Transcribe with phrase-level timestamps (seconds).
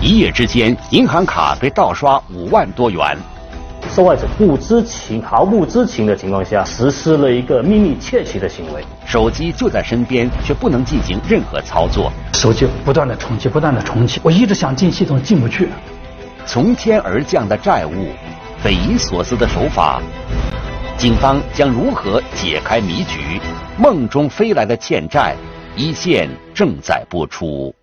[0.00, 3.18] 一夜之间，银行卡被盗刷五万多元。
[3.90, 8.84] 受害者不知情、毫不知情的情况下，实施了一个秘密窃取的行为。
[9.04, 12.12] 手机就在身边，却不能进行任何操作。
[12.32, 15.68] 手机不断的重启，不断的重启，我一直想进系统，进不去。
[16.46, 18.12] 从天而降的债务，
[18.62, 20.00] 匪夷所思的手法，
[20.96, 23.40] 警方将如何解开谜局？
[23.76, 25.34] 梦中飞来的欠债，
[25.76, 27.74] 一线正在播出。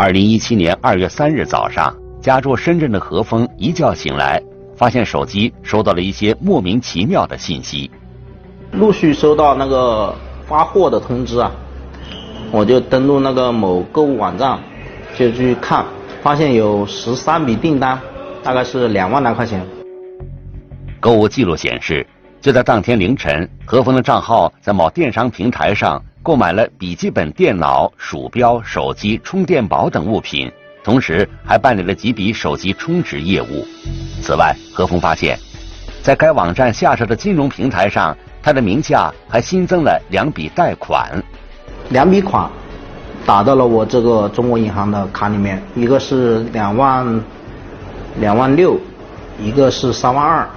[0.00, 1.92] 二零一七年二月三日早上。
[2.20, 4.40] 家住深圳的何峰一觉醒来，
[4.76, 7.90] 发现手机收到了一些莫名其妙的信息。
[8.70, 10.14] 陆续收到那个
[10.46, 11.50] 发货的通知啊，
[12.52, 14.60] 我就登录那个某购物网站，
[15.16, 15.84] 就去看，
[16.22, 18.00] 发现有十三笔订单，
[18.44, 19.66] 大概是两万来块钱。
[21.00, 22.06] 购物记录显示，
[22.48, 30.50] 就在当天凌晨，何峰的账号在某电商平台上购买了笔记本电脑、鼠标、手机、充电宝等物品。
[30.82, 33.66] 同时还办理了几笔手机充值业务。
[34.22, 35.38] 此外，何峰发现，
[36.02, 41.22] 在该网站下设的金融平台上，他的名下还新增了两笔贷款。
[41.90, 42.50] 两笔款
[43.26, 47.22] 打到了我这个中国银行的卡里面，一个是两万
[48.20, 48.80] 两万六，
[49.38, 50.48] 一个是三万二。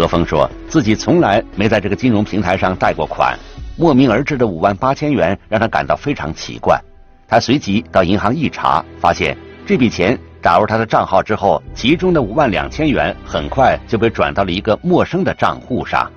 [0.00, 3.38] 何峰说自己从来没在这个金融平台上贷过款，
[3.76, 6.80] 莫名而至的五万八千元让他感到非常奇怪。
[7.28, 16.10] 他随即到银行一查，发现这笔钱打入他的账号之后，其中的五万两千元很快就被转到了一个陌生的账户上。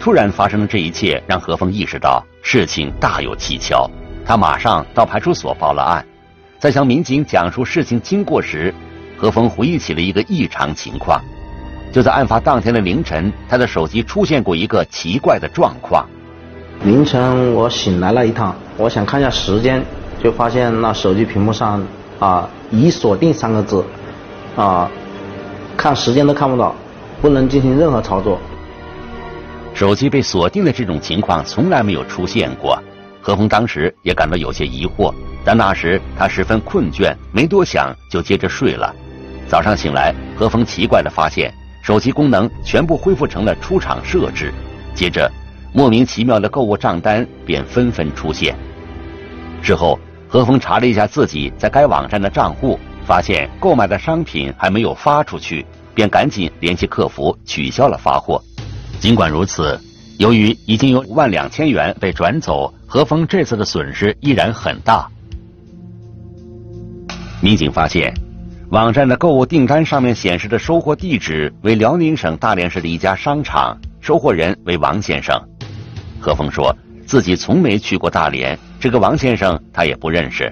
[0.00, 3.86] 突然发生的这一切让何峰意识到事情大有蹊跷，
[4.24, 6.02] 他马上到派出所报了案。
[6.58, 8.72] 在向民警讲述事情经过时，
[9.18, 11.22] 何峰回忆起了一个异常情况：
[11.92, 16.04] 就在案发当天的凌晨，他的手机出现过一个奇怪的状况。
[16.84, 19.84] 凌晨我醒来了一趟，我想看一下时间。
[20.22, 21.84] 就发现那手机屏幕上
[22.20, 23.84] 啊已锁定三个字，
[24.54, 24.88] 啊，
[25.76, 26.72] 看时间都看不到，
[27.20, 28.38] 不能进行任何操作。
[29.74, 32.80] 手机被锁定的这种情况从来没有出现过，
[33.20, 35.12] 何峰当时也感到有些疑惑，
[35.44, 38.94] 但那时他十分困倦，没多想就接着睡了。
[39.48, 44.50] 早上醒来，何峰奇怪的发现手机功能全部恢复成了出厂设置，
[44.94, 45.30] 接着
[45.74, 48.56] 莫名其妙的购物账单便纷纷出现，
[49.62, 49.98] 之后。
[50.28, 55.62] 何峰查了一下自己在该网站的账户，发现购买的商品还没有发出去，
[55.94, 58.42] 便赶紧联系客服取消了发货。
[58.98, 59.78] 尽管如此，
[60.16, 65.06] 由于已经有五万两千元被转走，何峰这次的损失依然很大。
[67.42, 68.10] 民警发现，
[68.72, 75.38] 网站的购物订单上面显示的收货地址为辽宁省大连市的一家商场，收货人为王先生。
[76.18, 76.74] 何峰说
[77.04, 78.58] 自己从没去过大连。
[78.80, 80.50] 这个王先生他也不认识，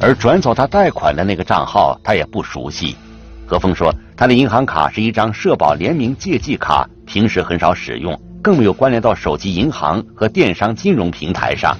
[0.00, 2.96] 而转走他贷款的那个账号他也不熟悉。
[3.44, 11.76] 何峰说，他的银行卡是一张社保联名借记卡，平时很少使用，更没有关联到手机银行和电商金融平台上。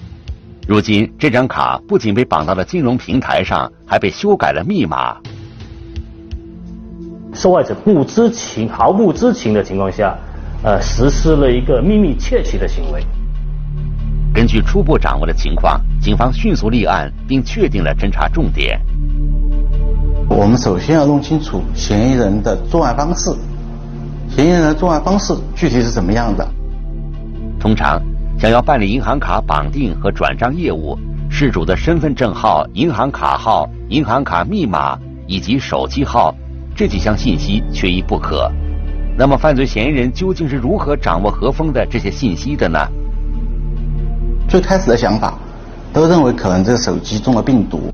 [0.69, 5.19] 如今这张卡不仅被绑到了金融平台上，还被修改了密码。
[7.35, 10.17] 受害者不知情、毫不知情的情况下，
[10.63, 13.05] 呃，实施了一个秘密窃取的行为。
[14.33, 18.81] 根据初步掌握的情况，警方迅速立案，并确定了侦查重点。
[20.29, 23.31] 我们首先要弄清楚嫌疑人的作案方式，
[24.29, 26.49] 嫌疑人的作案方式具体是怎么样的？
[27.61, 28.01] 通常，
[28.39, 36.35] 想要办理银行卡绑定和转账业务，事主的身份证号、银行卡号、银行卡密码以及手机号
[36.75, 38.51] 这几项信息缺一不可。
[39.17, 42.79] 那么，犯罪嫌疑人究竟是如何掌握何峰的这些信息的呢？
[44.49, 45.39] 最开始的想法，
[45.93, 47.93] 都认为可能这个手机中了病毒。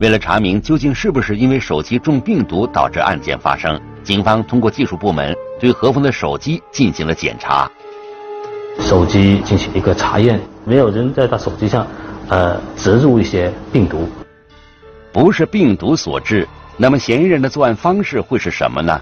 [0.00, 7.70] 为了查明究竟是不是因为手机中病毒导致案件发生，警方通过技术部门对何峰的手机进行了检查。
[8.80, 11.86] 手机进行一个查验，没有人在他手机上，
[12.28, 14.08] 呃，植入一些病毒。
[15.12, 19.00] 不是病毒所致，那么嫌疑人的作案方式会是什么呢？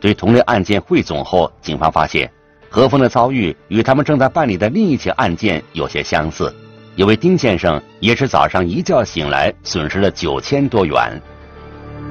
[0.00, 2.30] 对同类案件汇总后，警方发现。
[2.68, 6.52] 何峰的遭遇与他们正在办理的另一起案件有些相似，
[6.96, 11.22] 一位丁先生也是早上一觉醒来损失了九千多元，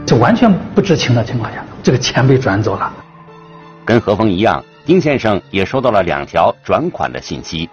[0.06, 2.92] 就完全不知情的情况下，这个钱被转走了。
[3.84, 7.70] 跟何峰一样，丁先生也收到了两条转款的信息，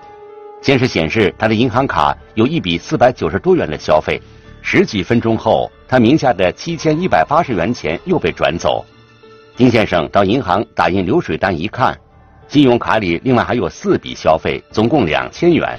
[0.60, 4.20] 先是显示他的银行卡有一笔四百九十多元的消费，
[4.62, 8.84] 十几分钟后，他名下的七千一百八十元钱又被转走。
[9.56, 11.96] 丁先生到银行打印流水单一看。
[12.48, 15.78] 信用卡里另外还有四笔消费，总共两千元。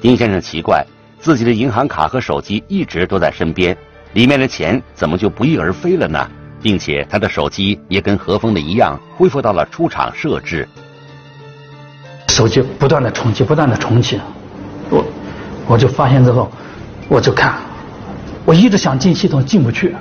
[0.00, 0.84] 丁先生奇怪，
[1.18, 3.74] 自己的银行卡和手机一直都在身边，
[4.12, 6.30] 里面的钱怎么就不翼而飞了呢？
[6.60, 10.68] 并且他的手机也跟何峰的一样恢复到了出厂设置。
[12.28, 14.20] 手机不断的重启，不断的重启，
[14.90, 15.04] 我
[15.66, 16.50] 我就发现之后，
[17.10, 17.58] 我就看，
[18.44, 19.96] 我一直想进系统进不去。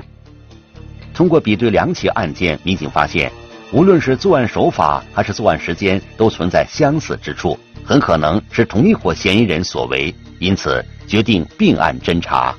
[1.13, 3.31] 通过比对两起案件，民警发现，
[3.71, 12.53] 无论是作案手法还是作案时间，都存在相似之处，很可能是同一伙嫌疑人所为，因此决定并案侦查。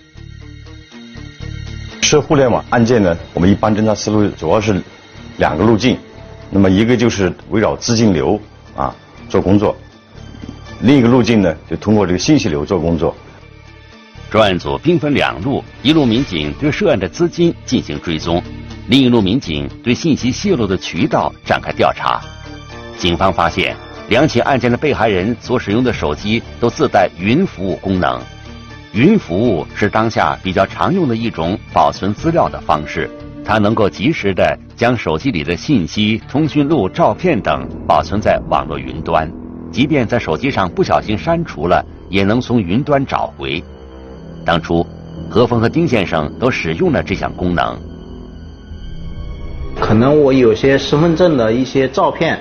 [2.00, 4.83] 涉互联网案件呢，我们一般侦查思路主要是
[5.37, 5.99] 两个路径，
[6.49, 8.41] 那么一个就是围绕资金流
[8.75, 8.97] 啊。
[9.29, 9.77] 做工作，
[10.81, 13.15] 另一个路径呢，就通过这个信息流做工作。
[14.31, 18.43] 专案组兵分两路，一路民警对涉案的资金进行追踪，
[18.89, 22.21] 另一路民警对信息泄露的渠道展开调查。
[22.99, 23.75] 警方发现，
[24.11, 28.21] 两起案件的被害人所使用的手机都自带云服务功能。
[28.93, 33.09] 云服务是当下比较常用的一种保存资料的方式。
[33.43, 39.31] 它能够及时的将手机里的信息、通讯录、照片等保存在网络云端，
[39.73, 43.65] 即便在手机上不小心删除了，也能从云端找回。
[44.49, 44.87] 当初，
[45.29, 47.79] 何峰和丁先生都使用了这项功能。
[49.79, 52.39] 可能我有些身份证的一些照片，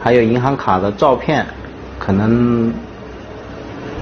[0.00, 1.44] 还有银行卡的照片，
[1.98, 2.72] 可能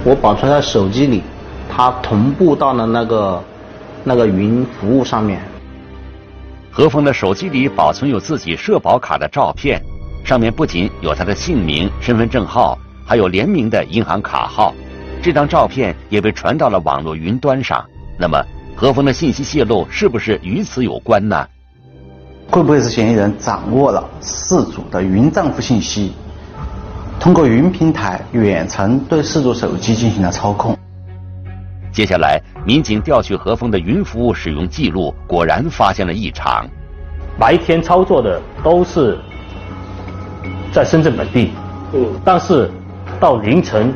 [0.04, 1.22] 我保存在手机里，
[1.74, 3.42] 它同步到了那个
[4.04, 5.40] 那个云服务上面。
[6.70, 9.82] 何峰的手机里保存有自己社保卡的照片，
[10.22, 14.74] 上面不仅有他的姓名、身份证号，还有联名的银行卡号。
[15.22, 17.82] 这张照片也被传到了网络云端上。
[18.18, 21.46] 那么，何峰的信息泄露是不是与此有关呢？
[22.50, 26.12] 会不会是嫌疑人掌握了事主的云账户信息，
[27.20, 30.76] 通过云平台远程对事主手机进行了操控？
[31.92, 36.66] 接下来，民警调取何峰的云服务使用记录，果然发现了异常。
[37.38, 39.18] 白天操作的都是
[40.72, 41.52] 在深圳本地，
[41.94, 42.70] 嗯，但是
[43.20, 43.94] 到凌晨，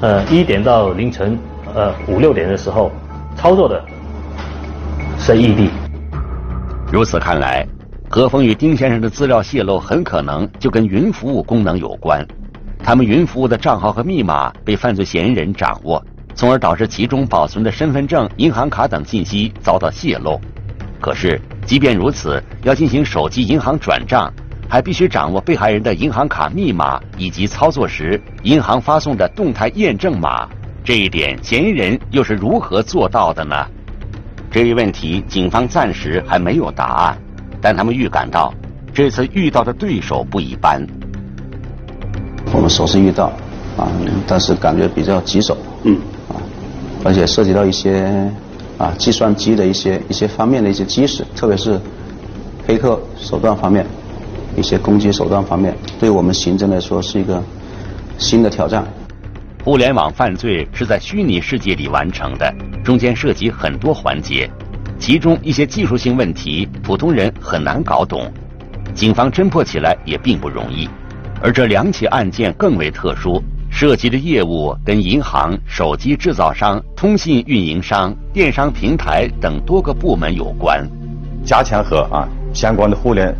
[0.00, 1.38] 呃一点到凌晨
[1.74, 2.90] 呃五六点的时候，
[3.36, 3.84] 操作的
[5.18, 5.70] 是异地。
[6.92, 7.66] 如此看来，
[8.08, 12.26] 何峰与丁先生的资料泄露很可能就跟云服务功能有关。
[12.78, 16.02] 他们云服务的账号和密码被犯罪嫌疑人掌握。
[16.34, 20.40] 从而导致其中保存的身份证、银行卡等信息遭到泄露。
[21.00, 24.32] 可是，即便如此，要进行手机银行转账，
[24.68, 30.46] 还必须掌握被害人的银行卡密码以及操作时银行发送的动态验证码。
[30.84, 33.66] 这一点，嫌疑人又是如何做到的呢？
[34.50, 37.18] 这一问题，警方暂时还没有答案，
[37.60, 38.52] 但他们预感到
[38.92, 40.86] 这次遇到的对手不一般。
[42.52, 43.26] 我们首次遇到，
[43.76, 43.88] 啊，
[44.26, 45.56] 但是感觉比较棘手。
[45.84, 45.96] 嗯。
[46.28, 46.36] 啊
[47.04, 48.28] 而且涉及到一些
[48.76, 51.78] 啊计算机的一些一些方面的一些知识，特别是
[52.66, 53.86] 黑客手段方面，
[54.58, 57.42] 一些攻击手段方面，对我们刑侦来说是一个
[58.18, 58.84] 新的挑战。
[59.64, 62.52] 互联网犯罪是在虚拟世界里完成的，
[62.82, 64.50] 中间涉及很多环节，
[64.98, 68.30] 其中一些技术性问题普通人很难搞懂，
[68.94, 70.88] 警方侦破起来也并不容易，
[71.42, 73.42] 而这两起案件更为特殊。
[73.70, 80.88] 涉及的业务跟银行、手机制造商、通信运营商、电商平台等多个部门有关，
[81.44, 83.32] 加强和啊相关的互联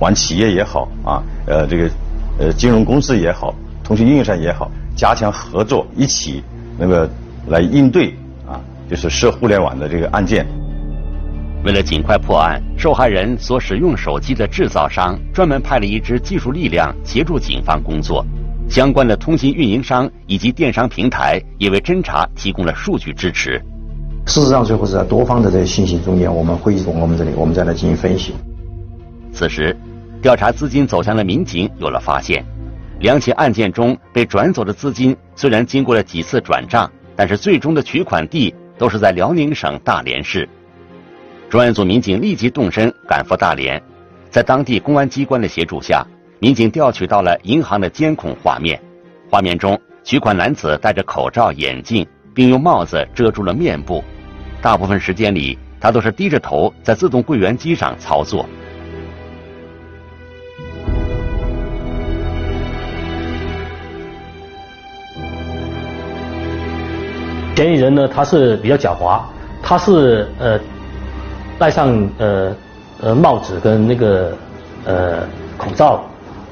[0.00, 1.90] 网企业也好啊，呃这个
[2.38, 6.42] 呃金融公司也好，通信运营商也好，加强合作，一起
[6.78, 7.08] 那个
[7.48, 8.08] 来应对
[8.46, 10.46] 啊，就是涉互联网的这个案件。
[11.64, 18.22] 为了尽快破案，受害人所使用手机的制造商专门派了一支技术力量协助警方工作。
[18.68, 23.62] 相关的通信运营商以及电商平台也为侦查提供了数据支持。
[24.26, 28.34] 事实上，最后是在多方的这些信息中间，我们汇总我们这里，我们再来进行分析。
[29.34, 29.76] 此时，
[30.22, 32.44] 调查资金走向的民警有了发现：
[33.00, 40.48] 两起案件中被转走的资金虽然经过了几次转账，但是最终的取款地都是在辽宁省大连市。
[41.50, 43.82] 专案组民警立即动身赶赴大连，
[44.30, 46.06] 在当地公安机关的协助下。
[46.38, 48.80] 民警调取到了银行的监控画面，
[49.30, 54.04] 画面中取款男子戴着口罩、眼镜，并用帽子遮住了面部，
[54.60, 58.46] 大部分时间里他都是低着头在自动柜员机上操作。
[67.54, 69.20] 嫌疑人呢，他是比较狡猾，
[69.62, 70.58] 他是呃
[71.58, 72.52] 戴上呃
[73.00, 74.36] 呃帽子跟那个
[74.84, 75.20] 呃
[75.56, 76.02] 口罩。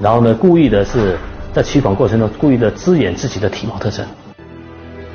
[0.00, 1.16] 然后呢，故意的是
[1.52, 4.04] 在取款过程中故意的遮掩自己的体貌特征。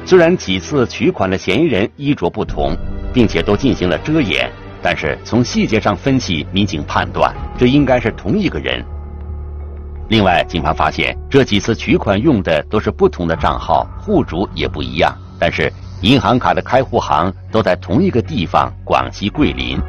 [0.05, 2.75] 虽然几次取款的嫌疑人衣着不同，
[3.13, 4.49] 并且都进行了遮掩，
[4.81, 8.83] 但是从细节上分析，民警判断这应该是同一个人。
[10.07, 19.79] 另外，警方发现这几次取款用的都是不同的账号，户主也不一样，但是银行卡的开户行都在同一个地方——广西桂林。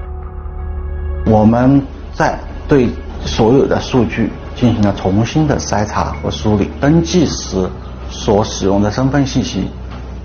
[1.27, 2.89] 我们在对
[3.21, 7.69] 所有的数据进行了重新的筛查和梳理，登记时
[8.09, 9.69] 所使用的身份信息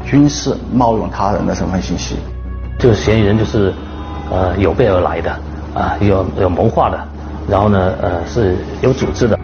[0.06, 2.16] 均是冒用他人的身份信息。
[2.80, 3.74] 这个嫌疑人就是，
[4.32, 5.32] 呃，有备而来的，
[5.74, 7.00] 啊，有有谋划的，
[7.50, 9.40] 然后呢，呃，是有组织的。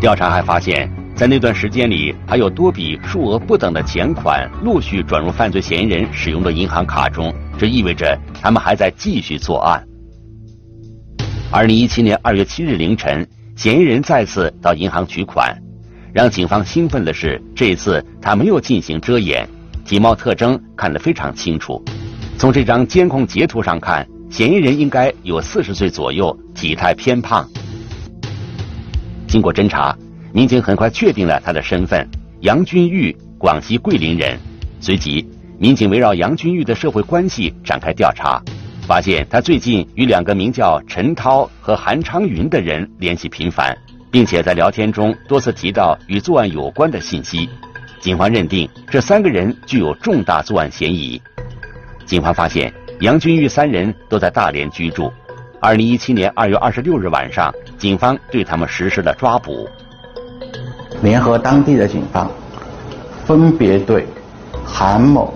[0.00, 9.86] 调查还发现，在那段时间里，还有多笔数额不等的钱款陆续转入犯罪嫌疑人使用的银行卡中，这意味着他们还在继续作案。
[11.50, 15.54] 二零一七年二月七日凌晨，嫌疑人再次到银行取款，
[16.14, 19.46] 让警方兴奋的是，这次他没有进行遮掩，
[19.84, 21.84] 体貌特征看得非常清楚。
[22.38, 27.46] 从这张监控截图上看，嫌疑人应该有四十岁左右，体态偏胖。
[29.28, 29.94] 经过侦查，
[30.32, 32.08] 民警很快确定了他的身份：
[32.40, 34.38] 杨军玉，广西桂林人。
[34.80, 35.26] 随即，
[35.58, 38.40] 民警围绕杨军玉的社会关系展开调查，
[38.86, 43.76] 发现他最近与两个名叫陈涛和韩昌云的人联系频繁，
[44.08, 47.48] 并且在聊天中多次提到与作案有关的信息。
[47.98, 51.20] 警方认定这三个人具有重大作案嫌疑。
[52.06, 55.12] 警方发现，杨军玉三人都在大连居住。
[55.60, 59.68] 二零一七年二月二十六日晚上，警方对他们实施了抓捕。
[61.02, 62.28] 联合当地的警方，
[63.26, 64.06] 分别对
[64.64, 65.32] 韩某、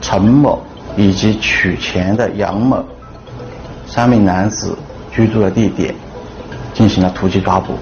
[0.00, 0.60] 陈某
[0.96, 2.84] 以及取钱的杨某
[3.86, 4.76] 三名男子
[5.12, 5.94] 居住的地点
[6.74, 7.74] 进行了突击抓捕。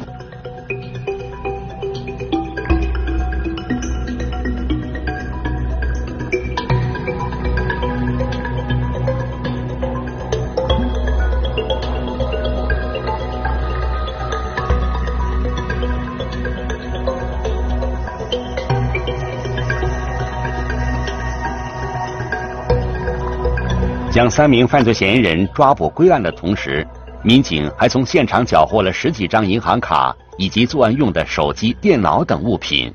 [24.17, 26.89] 将三名犯罪嫌疑人抓捕归案的同时，
[27.23, 32.91] 民警还从现场缴获了十几张银行卡以及作案用的手机、电脑等物品。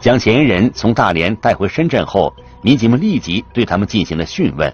[0.00, 4.72] 将嫌疑人从大连带回深圳后，民警们立即对他们进行了讯问。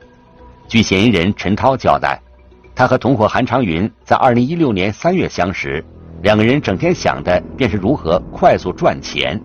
[0.68, 2.16] 据嫌疑人陈涛交代，
[2.76, 5.84] 他和同伙韩长云在二零一六年三月相识，
[6.22, 9.36] 两个人整天想的便是如何快速赚钱。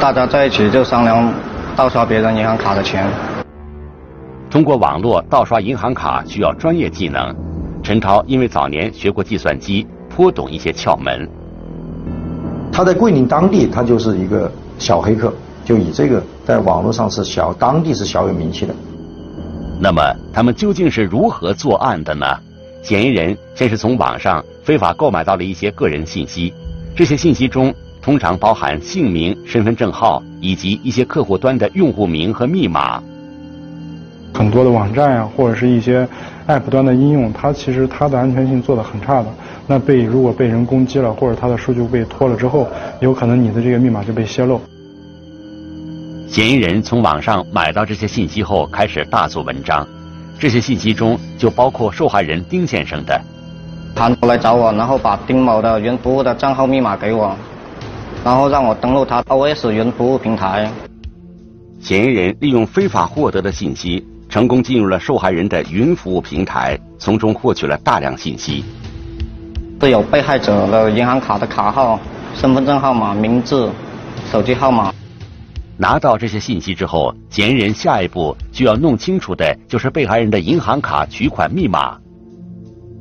[0.00, 1.34] 大家在一起就商量
[1.74, 3.04] 盗刷别人银行卡的钱。
[4.48, 7.34] 通过网络盗刷银行卡需要专业技能，
[7.82, 11.28] 陈涛因为早年学过计算机，颇懂一些窍门。
[12.72, 18.74] 他在桂林当地，他就是一个小黑客，就以这个在网络上是小当地是小有名气的。
[19.80, 20.00] 那么
[20.32, 22.24] 他们究竟是如何作案的呢？
[22.82, 26.54] 嫌疑人先是从网上非法购买到了一些个人信息，
[26.94, 27.74] 这些信息中。
[28.00, 33.02] 通常包含姓名、身份证号以及一些客户端的用户名和密码。
[34.34, 36.06] 很多的网站呀，或者是一些
[36.46, 39.26] App 端的应用，它其实它的安全性做得很差的。
[39.66, 42.68] 那被如果被人攻击了，或者它的数据被拖了之后，
[43.00, 44.60] 有可能你的这个密码就被泄露。
[46.28, 49.86] 嫌疑人从网上买到这些信息后，开始大做文章。
[50.38, 53.20] 这些信息中就包括受害人丁先生的。
[53.94, 57.36] 他来找我，然后把丁某的云服务的账号密码给我。
[58.28, 60.70] 然后让我登录他 OS 云服务平台。
[61.80, 68.62] 嫌疑人利用非法获得的信息，成功进入了受害人的云服务平台，从中获取了大量信息。
[69.80, 71.98] 是有被害者的银行卡的卡号、
[72.34, 73.70] 身份证号码、名字、
[74.30, 74.92] 手机号码。
[75.78, 81.96] 拿到这些信息之后，嫌疑人下一步就要弄清楚的就是被害人的银行卡取款密码。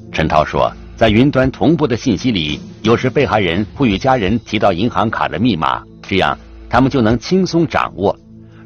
[0.10, 0.72] 陈涛说。
[0.98, 6.36] 在云端同步的信息里，有时被害人会与家人提到银行卡的密码，这样
[6.68, 8.18] 他们就能轻松掌握。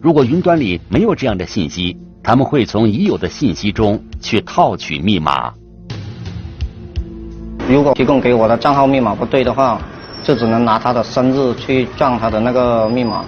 [0.01, 5.53] 如果云端里没有这样的信息，他们会从已有的信息中去套取密码。
[7.67, 9.81] 如果提供给我的账号密码不对的话，
[10.23, 13.25] 就只能拿他的生日去撞他的那个密码。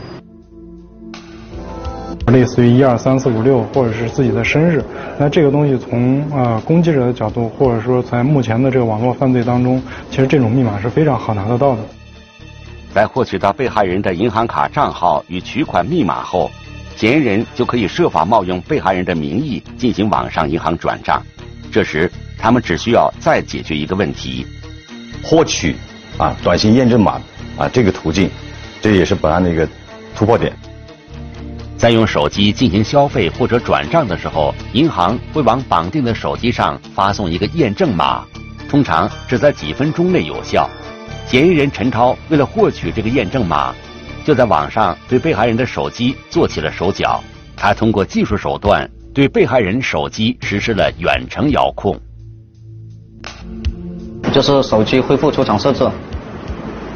[2.33, 4.83] 类似于一二三四五六，或者是自己的生日，
[5.19, 11.83] 那这个东西从啊攻击者的角度，或者说在目前的这个网络犯罪当中，其实这种密码是非常好拿得到的。
[12.91, 16.49] 在获取到被害人的银行卡账号与取款密码后，
[16.95, 21.21] 嫌疑人就可以设法冒用被害人的名义进行网上银行转账。
[21.71, 24.43] 这时，他们只需要再解决一个问题：
[25.23, 25.75] 获取
[26.17, 27.21] 啊短信验证码
[27.59, 28.27] 啊这个途径，
[28.81, 29.67] 这也是本案的一个
[30.15, 30.51] 突破点。
[31.83, 38.23] 在用手机进行消费或者转账的时候，银行会往绑定的手机上发送一个验证码，
[38.69, 40.69] 通常只在几分钟内有效。
[41.27, 43.75] 嫌疑人陈超为了获取这个验证码，
[44.23, 47.21] 就在网上对被害人的手机做起了手脚。
[47.57, 51.99] 他通过技术手段对被害人手机实施了远程遥控，
[54.31, 55.83] 就是手机恢复出厂设置，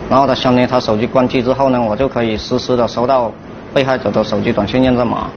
[0.10, 3.30] 然后他相当于他手机关机之后呢，我就可以实时的收到
[3.74, 5.32] 被害者的手机短信验证码。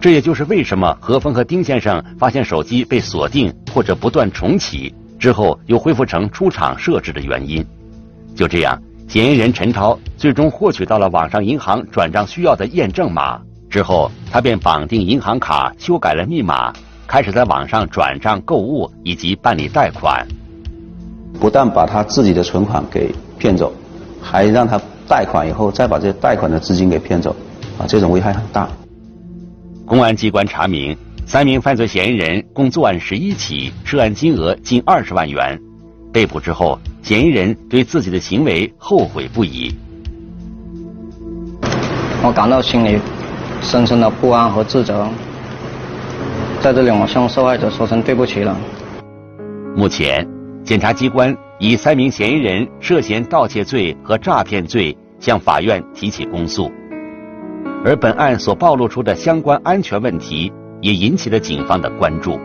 [0.00, 7.64] 这也就是为什么何峰和丁先生发现手机被锁定或者不断重启之后又恢复成出厂设置的原因。
[8.36, 13.40] 就这样，嫌疑人陈涛最终获取到了网上银行转账需要的验证码。
[13.70, 16.72] 之后，他便绑定银行卡，修改了密码，
[17.06, 20.26] 开始在网上转账、购物以及办理贷款。
[21.40, 23.72] 不但把他自己的存款给骗走，
[24.22, 27.34] 还让他贷款以后再把这贷款的资金给骗走，
[27.78, 28.68] 啊，这种危害很大。
[29.86, 30.96] 公安机关查明，
[31.26, 35.58] 三名犯罪嫌疑人共作案十一起，涉案金额近二十万元。
[36.12, 39.74] 被捕之后，嫌疑人对自己的行为后悔不已。
[42.22, 42.98] 我感到心里。
[43.62, 45.08] 深深的不安和自责，
[46.60, 48.54] 在这里我向受害者说声对不起了。
[49.74, 50.28] 目前，
[50.64, 56.70] 检察机关以三名嫌疑人涉嫌盗窃罪和诈骗罪向法院提起公诉，
[57.84, 62.40] 而本案所暴露出的相关安全问题也引起了警方的关注。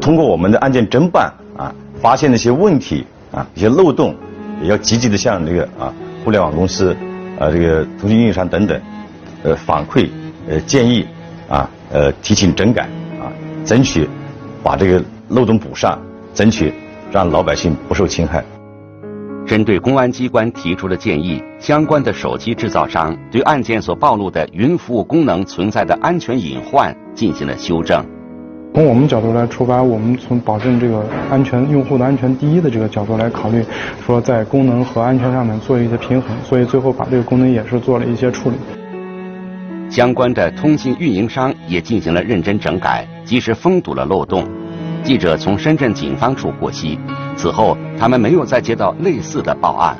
[0.00, 4.14] 通过我们的案件侦办啊，发现的一些问题啊，一些漏洞，
[4.60, 5.94] 也要积极的向这个啊
[6.24, 6.96] 互联网公司
[7.38, 8.80] 啊这个通讯运营商等等。
[9.42, 10.08] 呃，反馈
[10.48, 11.06] 呃建议
[11.48, 12.82] 啊，呃提醒整改
[13.20, 13.32] 啊，
[13.64, 14.06] 争取
[14.62, 15.98] 把这个漏洞补上，
[16.34, 16.74] 争取
[17.10, 18.44] 让老百姓不受侵害。
[19.46, 28.04] 针对公安机关提出的建议，相关的手机制造商对案件所暴露的云服务功能存在的安全隐患进行了修正。
[28.72, 33.64] 从我们角度来出发，我们从保证这个安全、用户的安全第一的这个角度来考虑，
[34.06, 38.56] 说在功能和安全上面做一些平衡，所以最后把这个功能也是做了一些处理。
[39.90, 44.46] 相关的通信运营商也进行了认真整改，及时封堵了漏洞。
[45.02, 46.98] 记者从深圳警方处获悉，
[47.36, 49.96] 此后他们没有再接到类似的报案。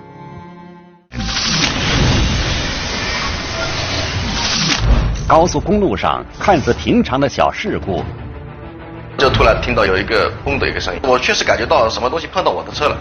[5.27, 8.03] 高速公路上看似平常的小事故，
[9.17, 12.97] 就突然听到有一个“嘣”的一个声音，我确实感觉到什么东西碰到我的车了。